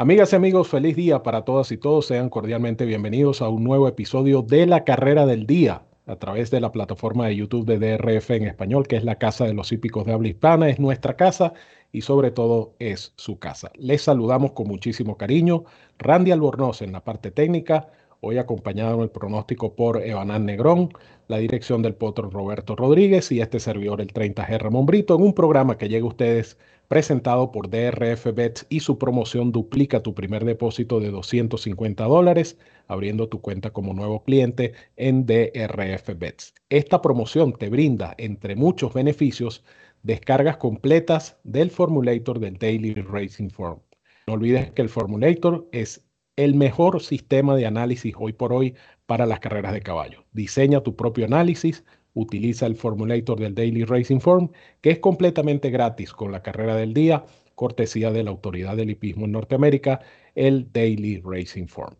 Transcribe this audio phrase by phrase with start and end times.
[0.00, 2.06] Amigas y amigos, feliz día para todas y todos.
[2.06, 6.58] Sean cordialmente bienvenidos a un nuevo episodio de La Carrera del Día a través de
[6.58, 10.06] la plataforma de YouTube de DRF en español, que es la casa de los hípicos
[10.06, 11.52] de habla hispana, es nuestra casa
[11.92, 13.72] y sobre todo es su casa.
[13.74, 15.64] Les saludamos con muchísimo cariño.
[15.98, 17.88] Randy Albornoz en la parte técnica,
[18.22, 20.88] hoy acompañado en el pronóstico por Evanán Negrón,
[21.30, 25.32] la dirección del potro Roberto Rodríguez y este servidor el 30G Ramón Brito en un
[25.32, 26.58] programa que llega a ustedes
[26.88, 32.58] presentado por DRF Bets y su promoción duplica tu primer depósito de 250 dólares
[32.88, 36.52] abriendo tu cuenta como nuevo cliente en DRF Bets.
[36.68, 39.62] Esta promoción te brinda, entre muchos beneficios,
[40.02, 43.78] descargas completas del formulator del Daily Racing Form.
[44.26, 46.04] No olvides que el formulator es
[46.44, 50.24] el mejor sistema de análisis hoy por hoy para las carreras de caballo.
[50.32, 54.50] Diseña tu propio análisis, utiliza el formulator del Daily Racing Form,
[54.80, 59.26] que es completamente gratis con la carrera del día, cortesía de la Autoridad del Hipismo
[59.26, 60.00] en Norteamérica,
[60.34, 61.94] el Daily Racing Form.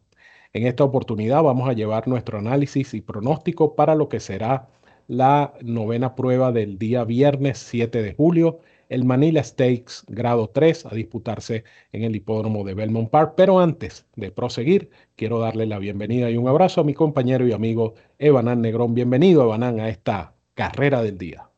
[0.55, 4.69] En esta oportunidad vamos a llevar nuestro análisis y pronóstico para lo que será
[5.07, 10.95] la novena prueba del día viernes 7 de julio el Manila Stakes grado 3 a
[10.95, 13.35] disputarse en el hipódromo de Belmont Park.
[13.37, 17.53] Pero antes de proseguir, quiero darle la bienvenida y un abrazo a mi compañero y
[17.53, 18.95] amigo Evanán Negrón.
[18.95, 21.49] Bienvenido, Evanán, a esta carrera del día.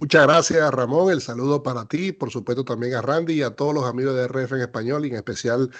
[0.00, 1.12] Muchas gracias, Ramón.
[1.12, 4.26] El saludo para ti, por supuesto también a Randy y a todos los amigos de
[4.26, 5.70] RF en español y en especial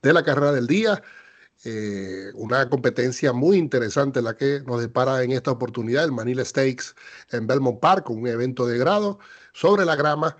[0.00, 1.02] de la carrera del día.
[1.64, 6.94] Eh, una competencia muy interesante la que nos depara en esta oportunidad, el Manila Stakes
[7.30, 9.20] en Belmont Park, un evento de grado
[9.52, 10.36] sobre la grama.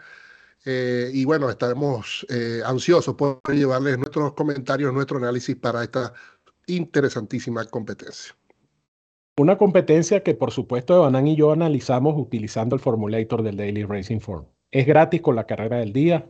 [0.65, 6.13] Eh, y bueno, estaremos eh, ansiosos por llevarles nuestros comentarios, nuestro análisis para esta
[6.67, 8.35] interesantísima competencia.
[9.39, 14.21] Una competencia que por supuesto Evanán y yo analizamos utilizando el formulator del Daily Racing
[14.21, 14.47] Form.
[14.71, 16.27] Es gratis con la carrera del día,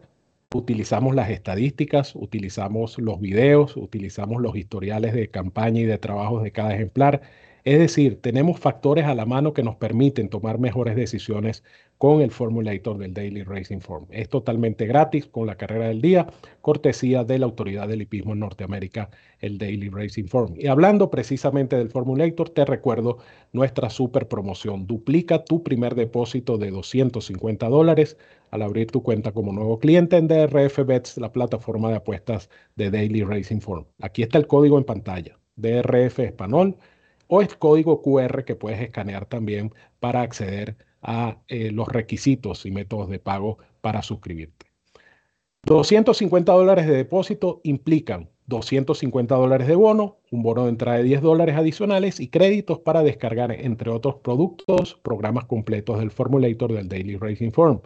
[0.55, 6.53] utilizamos las estadísticas, utilizamos los videos, utilizamos los historiales de campaña y de trabajos de
[6.53, 7.23] cada ejemplar
[7.65, 11.63] es decir, tenemos factores a la mano que nos permiten tomar mejores decisiones
[11.97, 14.07] con el formulator del Daily Racing Form.
[14.11, 16.27] Es totalmente gratis con la carrera del día,
[16.61, 20.55] cortesía de la Autoridad del Hipismo en Norteamérica, el Daily Racing Form.
[20.59, 23.19] Y hablando precisamente del formulator, te recuerdo
[23.53, 24.89] nuestra super promoción.
[24.89, 28.17] Duplica tu primer depósito de 250 dólares
[28.51, 32.91] al abrir tu cuenta como nuevo cliente en DRF Bets, la plataforma de apuestas de
[32.91, 33.87] Daily Racing Form.
[34.01, 35.39] Aquí está el código en pantalla.
[35.55, 36.77] DRF Español
[37.35, 42.71] o el código QR que puedes escanear también para acceder a eh, los requisitos y
[42.71, 44.67] métodos de pago para suscribirte.
[45.63, 51.23] 250 dólares de depósito implican 250 dólares de bono, un bono de entrada de 10
[51.23, 57.17] dólares adicionales y créditos para descargar, entre otros productos, programas completos del formulator del Daily
[57.17, 57.81] Racing Form.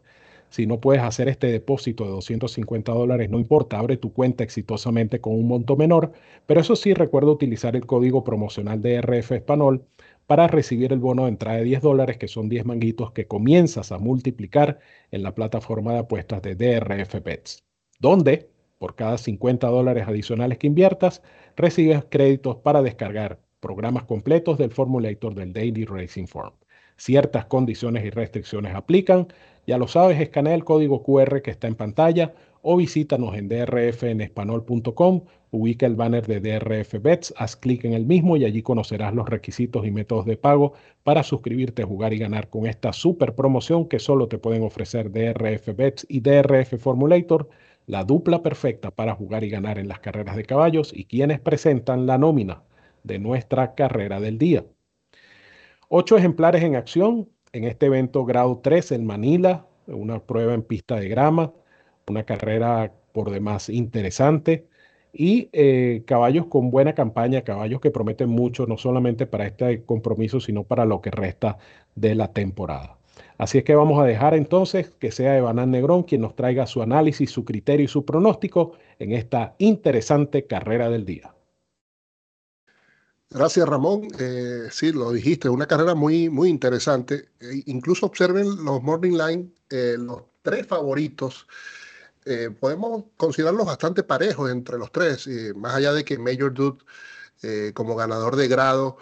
[0.56, 5.20] Si no puedes hacer este depósito de 250 dólares, no importa, abre tu cuenta exitosamente
[5.20, 6.12] con un monto menor,
[6.46, 9.84] pero eso sí, recuerda utilizar el código promocional de RF Español
[10.26, 13.92] para recibir el bono de entrada de 10 dólares, que son 10 manguitos que comienzas
[13.92, 14.78] a multiplicar
[15.10, 17.62] en la plataforma de apuestas de DRF Bets,
[17.98, 21.20] donde por cada 50 dólares adicionales que inviertas,
[21.54, 26.54] recibes créditos para descargar programas completos del formulator del Daily Racing Form.
[26.96, 29.28] Ciertas condiciones y restricciones aplican.
[29.66, 32.32] Ya lo sabes, escanea el código QR que está en pantalla
[32.68, 38.36] o visítanos en drfenespanol.com, ubica el banner de DRF Bets, haz clic en el mismo
[38.36, 40.72] y allí conocerás los requisitos y métodos de pago
[41.04, 45.76] para suscribirte, jugar y ganar con esta super promoción que solo te pueden ofrecer DRF
[45.76, 47.48] Bets y DRF Formulator,
[47.86, 52.06] la dupla perfecta para jugar y ganar en las carreras de caballos y quienes presentan
[52.06, 52.64] la nómina
[53.04, 54.64] de nuestra carrera del día.
[55.88, 60.96] Ocho ejemplares en acción, en este evento grado 3 en Manila, una prueba en pista
[60.96, 61.52] de grama,
[62.08, 64.66] una carrera por demás interesante
[65.12, 70.40] y eh, caballos con buena campaña, caballos que prometen mucho, no solamente para este compromiso,
[70.40, 71.58] sino para lo que resta
[71.94, 72.98] de la temporada.
[73.38, 76.82] Así es que vamos a dejar entonces que sea Evanán Negrón quien nos traiga su
[76.82, 81.35] análisis, su criterio y su pronóstico en esta interesante carrera del día.
[83.30, 84.08] Gracias, Ramón.
[84.18, 87.30] Eh, sí, lo dijiste, una carrera muy, muy interesante.
[87.40, 91.46] E incluso observen los Morning Line, eh, los tres favoritos.
[92.24, 96.84] Eh, podemos considerarlos bastante parejos entre los tres, más allá de que Major Dude,
[97.74, 98.96] como ganador de grado,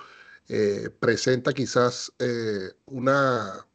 [1.00, 2.12] presenta quizás
[2.86, 3.66] una,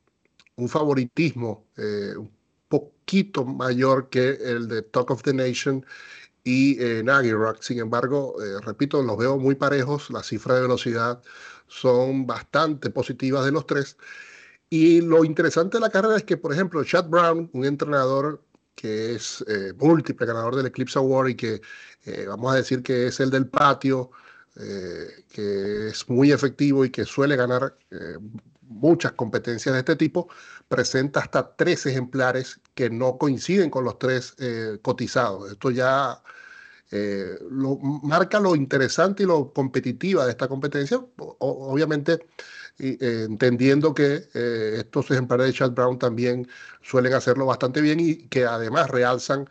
[0.56, 2.32] un favoritismo un
[2.68, 5.86] poquito mayor que el de Talk of the Nation
[6.50, 7.04] y eh,
[7.34, 7.62] Rock.
[7.62, 11.22] Sin embargo, eh, repito, los veo muy parejos, las cifras de velocidad
[11.68, 13.98] son bastante positivas de los tres.
[14.70, 18.44] Y lo interesante de la carrera es que, por ejemplo, Chad Brown, un entrenador
[18.76, 21.62] que es eh, múltiple ganador del Eclipse Award y que
[22.06, 24.12] eh, vamos a decir que es el del patio,
[24.56, 27.78] que es muy efectivo y que suele ganar
[28.64, 30.28] muchas competencias de este tipo,
[30.68, 34.36] presenta hasta tres ejemplares que no coinciden con los tres
[34.82, 35.52] cotizados.
[35.52, 36.22] Esto ya
[37.50, 40.98] lo, marca lo interesante y lo competitiva de esta competencia.
[41.18, 42.20] obviamente
[42.80, 46.48] eh, entendiendo que eh, estos ejemplares de Chad Brown también
[46.82, 49.50] suelen hacerlo bastante bien y que además realzan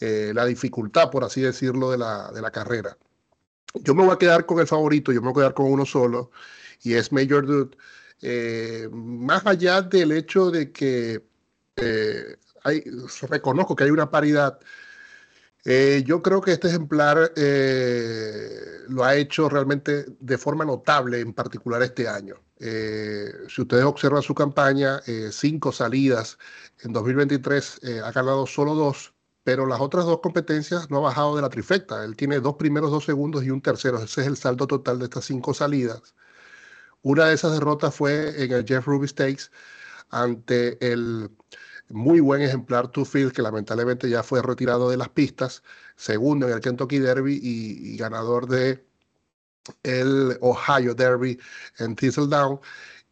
[0.00, 2.96] eh, la dificultad, por así decirlo, de la, de la carrera.
[3.74, 5.84] Yo me voy a quedar con el favorito, yo me voy a quedar con uno
[5.84, 6.30] solo,
[6.82, 7.76] y es Major Dude.
[8.92, 11.22] más allá del hecho de que
[13.28, 14.58] reconozco que hay una paridad,
[16.04, 17.32] yo creo que este ejemplar
[18.88, 22.36] lo ha hecho realmente de forma notable, en particular este año.
[22.62, 26.38] Eh, si ustedes observan su campaña, eh, cinco salidas
[26.80, 31.36] en 2023 eh, ha ganado solo dos, pero las otras dos competencias no ha bajado
[31.36, 32.04] de la trifecta.
[32.04, 33.98] Él tiene dos primeros, dos segundos y un tercero.
[34.02, 36.14] Ese es el saldo total de estas cinco salidas.
[37.02, 39.44] Una de esas derrotas fue en el Jeff Ruby Stakes
[40.10, 41.30] ante el
[41.90, 45.62] muy buen ejemplar Two Field, que lamentablemente ya fue retirado de las pistas.
[45.96, 48.84] Segundo en el Kentucky Derby y ganador de
[49.82, 51.38] el Ohio Derby
[51.78, 52.60] en Thistledown.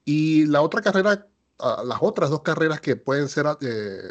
[0.04, 1.26] Y la otra carrera,
[1.58, 4.10] ah, las otras dos carreras que pueden ser eh,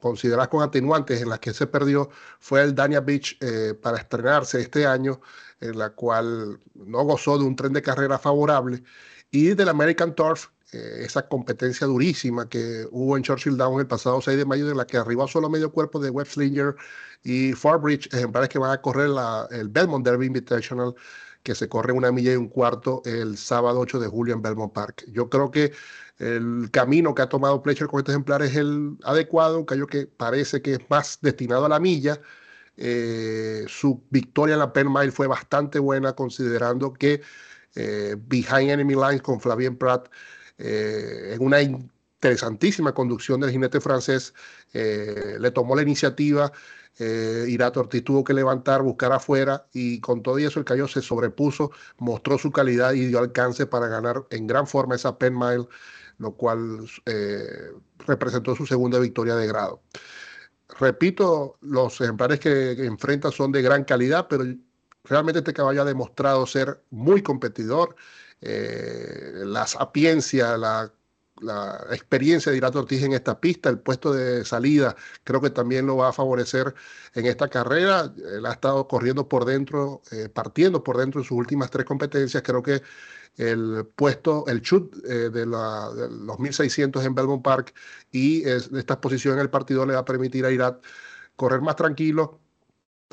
[0.00, 4.60] consideradas con atenuantes en las que se perdió fue el Dania Beach eh, para estrenarse
[4.60, 5.20] este año,
[5.60, 8.82] en la cual no gozó de un tren de carrera favorable,
[9.30, 14.36] y del American Turf, esa competencia durísima que hubo en Churchill Down el pasado 6
[14.36, 16.76] de mayo, en la que arribó solo medio cuerpo de Web Slinger
[17.22, 19.10] y Farbridge, ejemplares que van a correr
[19.50, 20.94] el Belmont Derby Invitational
[21.42, 24.72] que se corre una milla y un cuarto el sábado 8 de julio en Belmont
[24.72, 25.04] Park.
[25.08, 25.72] Yo creo que
[26.18, 30.06] el camino que ha tomado Fletcher con este ejemplar es el adecuado, un callo que
[30.06, 32.20] parece que es más destinado a la milla.
[32.76, 37.22] Eh, su victoria en la Penn Mile fue bastante buena, considerando que
[37.76, 40.08] eh, Behind Enemy Lines con Flavien Prat,
[40.58, 44.34] eh, en una interesantísima conducción del jinete francés,
[44.72, 46.52] le tomó la iniciativa
[46.98, 51.00] eh, Irato Ortiz tuvo que levantar, buscar afuera y con todo eso el Cayo se
[51.00, 55.68] sobrepuso, mostró su calidad y dio alcance para ganar en gran forma esa Penn Mile,
[56.18, 57.70] lo cual eh,
[58.06, 59.80] representó su segunda victoria de grado.
[60.80, 64.44] Repito, los ejemplares que, enfrenta son de gran calidad, pero
[65.04, 67.94] realmente este caballo ha demostrado ser muy competidor.
[68.40, 70.92] Eh, la sapiencia, la
[71.40, 75.86] la experiencia de Irato Ortiz en esta pista, el puesto de salida, creo que también
[75.86, 76.74] lo va a favorecer
[77.14, 78.12] en esta carrera.
[78.16, 82.42] Él ha estado corriendo por dentro, eh, partiendo por dentro en sus últimas tres competencias.
[82.42, 82.82] Creo que
[83.36, 87.74] el puesto, el chut eh, de, los 1600 en Belmont Park
[88.10, 90.82] y esta posición en el partido le va a permitir a Irat
[91.36, 92.40] correr más tranquilo,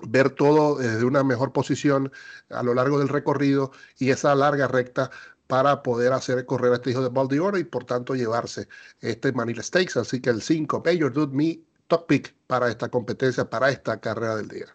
[0.03, 2.11] ver todo desde una mejor posición
[2.49, 5.11] a lo largo del recorrido y esa larga recta
[5.47, 8.67] para poder hacer correr a este hijo de Baldiora y por tanto llevarse
[9.01, 9.99] este Manila Stakes.
[9.99, 14.35] Así que el 5, Major Dude, mi top pick para esta competencia, para esta carrera
[14.35, 14.65] del día.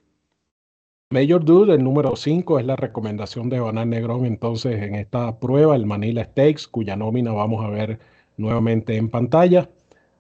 [1.13, 5.75] Major Dude, el número 5, es la recomendación de Banan Negrón entonces en esta prueba,
[5.75, 7.99] el Manila Stakes, cuya nómina vamos a ver
[8.37, 9.69] nuevamente en pantalla.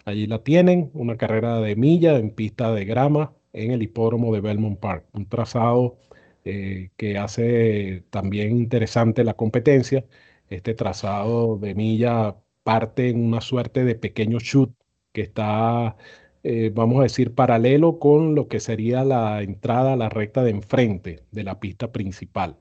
[0.05, 4.41] Allí la tienen, una carrera de milla en pista de grama en el hipódromo de
[4.41, 5.99] Belmont Park, un trazado
[6.44, 10.04] eh, que hace también interesante la competencia
[10.50, 14.73] este trazado de milla parte en una suerte de pequeño shoot
[15.12, 15.97] que está,
[16.42, 20.50] eh, vamos a decir, paralelo con lo que sería la entrada a la recta de
[20.50, 22.59] enfrente de la pista principal.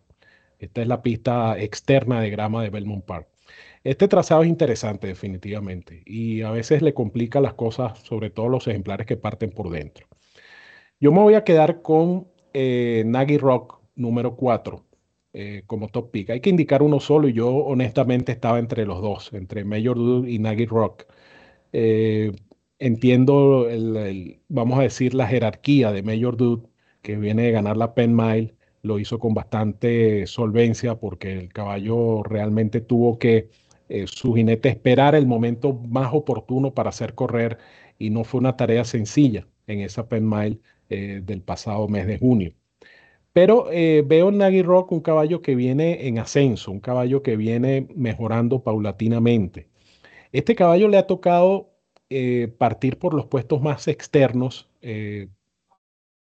[0.60, 3.27] Esta es la pista externa de grama de Belmont Park.
[3.84, 8.67] Este trazado es interesante definitivamente y a veces le complica las cosas, sobre todo los
[8.67, 10.09] ejemplares que parten por dentro.
[11.00, 14.86] Yo me voy a quedar con eh, Nagy Rock número 4.
[15.34, 16.32] Eh, como top pick.
[16.32, 20.32] Hay que indicar uno solo y yo honestamente estaba entre los dos, entre Major Dude
[20.32, 21.06] y Nagy Rock.
[21.74, 22.32] Eh,
[22.79, 26.68] entiendo, el, vamos a decir, la jerarquía de Major Dude,
[27.01, 32.24] que viene de ganar la Penn Mile, lo hizo con bastante solvencia porque el caballo
[32.24, 33.50] realmente tuvo que
[33.89, 37.58] eh, su jinete esperar el momento más oportuno para hacer correr
[38.00, 42.53] y no fue una tarea sencilla en esa Penn Mile del pasado mes de junio.
[43.34, 47.38] Pero eh, veo en Nagui Rock un caballo que viene en ascenso, un caballo que
[47.38, 49.69] viene mejorando paulatinamente.
[50.31, 51.69] Este caballo le ha tocado
[52.10, 55.29] eh, partir por los puestos más externos eh,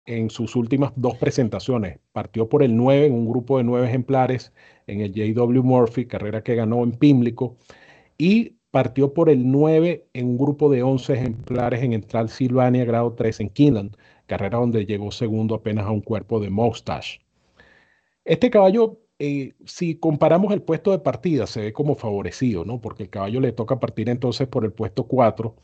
[0.05, 1.99] en sus últimas dos presentaciones.
[2.11, 4.53] Partió por el 9 en un grupo de nueve ejemplares
[4.87, 7.57] en el JW Murphy, carrera que ganó en Pímlico,
[8.17, 13.13] y partió por el 9 en un grupo de 11 ejemplares en Entral Silvania, grado
[13.13, 13.97] 3 en Kinland,
[14.27, 17.21] carrera donde llegó segundo apenas a un cuerpo de Mustache.
[18.25, 22.81] Este caballo, eh, si comparamos el puesto de partida, se ve como favorecido, ¿no?
[22.81, 25.55] Porque el caballo le toca partir entonces por el puesto 4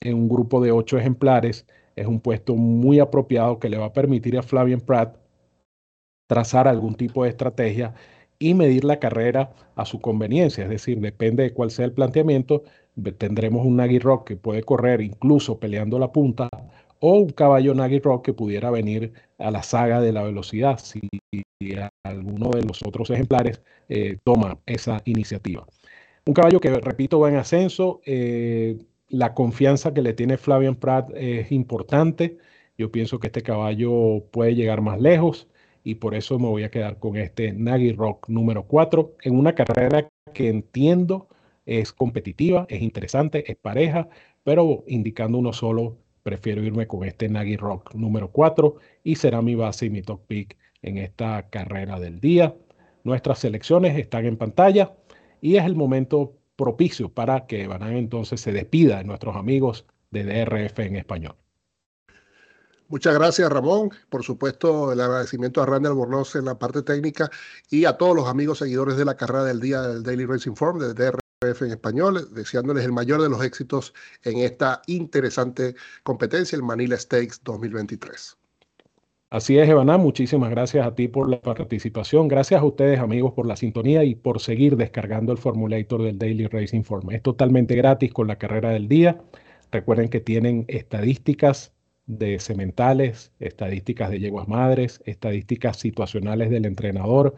[0.00, 1.66] en un grupo de 8 ejemplares.
[1.96, 5.16] Es un puesto muy apropiado que le va a permitir a Flavian Pratt
[6.26, 7.94] trazar algún tipo de estrategia
[8.38, 12.64] y medir la carrera a su conveniencia, es decir, depende de cuál sea el planteamiento,
[13.18, 16.48] tendremos un Nagui Rock que puede correr incluso peleando la punta
[17.04, 21.00] o un caballo Nagui Rock que pudiera venir a la saga de la velocidad si
[22.04, 25.66] alguno de los otros ejemplares eh, toma esa iniciativa.
[26.24, 28.00] Un caballo que, repito, va en ascenso.
[28.06, 28.78] Eh,
[29.08, 32.38] la confianza que le tiene Flavian Pratt es importante.
[32.78, 35.48] Yo pienso que este caballo puede llegar más lejos
[35.82, 39.56] y por eso me voy a quedar con este Nagui Rock número 4 en una
[39.56, 41.28] carrera que entiendo
[41.66, 44.08] es competitiva, es interesante, es pareja,
[44.44, 49.54] pero indicando uno solo, prefiero irme con este Nagui Rock número 4 y será mi
[49.54, 52.54] base y mi top pick en esta carrera del día.
[53.04, 54.92] Nuestras selecciones están en pantalla
[55.40, 60.24] y es el momento propicio para que Banán entonces se despida de nuestros amigos de
[60.24, 61.34] DRF en español.
[62.88, 63.90] Muchas gracias, Ramón.
[64.10, 67.30] Por supuesto, el agradecimiento a Randy Albornoz en la parte técnica
[67.70, 70.78] y a todos los amigos seguidores de la carrera del día del Daily Racing Form,
[70.78, 73.92] de DRF en español, deseándoles el mayor de los éxitos
[74.24, 78.36] en esta interesante competencia, el Manila Stakes 2023.
[79.30, 82.28] Así es, Evaná, muchísimas gracias a ti por la participación.
[82.28, 86.46] Gracias a ustedes, amigos, por la sintonía y por seguir descargando el formulator del Daily
[86.48, 87.10] Racing Form.
[87.10, 89.22] Es totalmente gratis con la carrera del día.
[89.70, 91.72] Recuerden que tienen estadísticas
[92.06, 97.34] de sementales, estadísticas de yeguas madres, estadísticas situacionales del entrenador,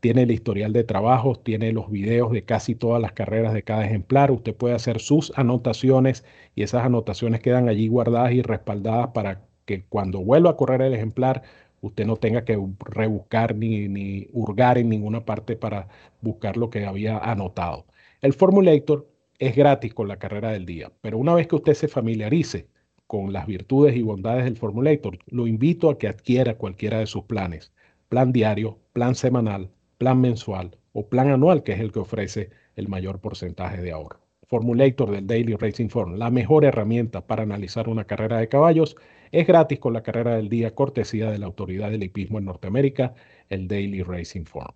[0.00, 3.84] tiene el historial de trabajos, tiene los videos de casi todas las carreras de cada
[3.84, 4.30] ejemplar.
[4.30, 6.24] Usted puede hacer sus anotaciones
[6.54, 10.94] y esas anotaciones quedan allí guardadas y respaldadas para que cuando vuelva a correr el
[10.94, 11.42] ejemplar,
[11.80, 15.88] usted no tenga que rebuscar ni, ni hurgar en ninguna parte para
[16.20, 17.86] buscar lo que había anotado.
[18.20, 21.88] El Formulator es gratis con la carrera del día, pero una vez que usted se
[21.88, 22.68] familiarice
[23.06, 27.24] con las virtudes y bondades del Formulator, lo invito a que adquiera cualquiera de sus
[27.24, 27.72] planes.
[28.08, 32.88] Plan diario, plan semanal, plan mensual o plan anual, que es el que ofrece el
[32.88, 34.20] mayor porcentaje de ahorro.
[34.48, 38.96] Formulator del Daily Racing Form, la mejor herramienta para analizar una carrera de caballos,
[39.32, 43.14] es gratis con la carrera del día, cortesía de la autoridad del hipismo en Norteamérica,
[43.48, 44.74] el Daily Racing Form.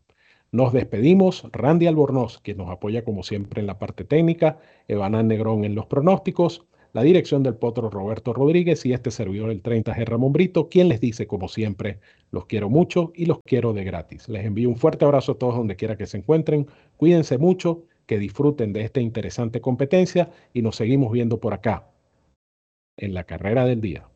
[0.52, 1.46] Nos despedimos.
[1.52, 4.58] Randy Albornoz, que nos apoya como siempre en la parte técnica,
[4.88, 9.62] Evanán Negrón en los pronósticos, la dirección del potro Roberto Rodríguez y este servidor el
[9.62, 13.84] 30G Ramón Brito, quien les dice como siempre, los quiero mucho y los quiero de
[13.84, 14.28] gratis.
[14.28, 16.66] Les envío un fuerte abrazo a todos donde quiera que se encuentren.
[16.96, 21.86] Cuídense mucho, que disfruten de esta interesante competencia y nos seguimos viendo por acá
[22.96, 24.08] en la carrera del día.